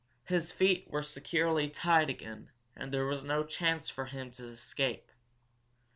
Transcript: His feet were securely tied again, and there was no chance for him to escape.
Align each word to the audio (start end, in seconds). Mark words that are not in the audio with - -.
His 0.25 0.51
feet 0.51 0.89
were 0.89 1.03
securely 1.03 1.69
tied 1.69 2.09
again, 2.09 2.49
and 2.75 2.91
there 2.91 3.05
was 3.05 3.23
no 3.23 3.43
chance 3.43 3.87
for 3.87 4.05
him 4.05 4.31
to 4.31 4.45
escape. 4.45 5.11